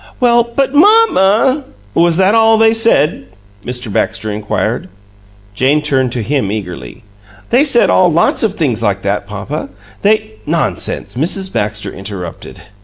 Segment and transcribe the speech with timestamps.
[0.19, 1.63] "Well, but MAMMA"
[1.93, 3.27] "Was that all they said?"
[3.63, 3.93] Mr.
[3.93, 4.89] Baxter inquired.
[5.53, 7.03] Jane turned to him eagerly.
[7.51, 9.69] "They said all lots of things like that, papa.
[10.01, 11.53] They" "Nonsense!" Mrs.
[11.53, 12.61] Baxter in interrupted.